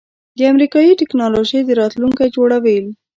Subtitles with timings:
[0.37, 2.85] د امریکایی ټیکنالوژۍ راتلونکی جوړول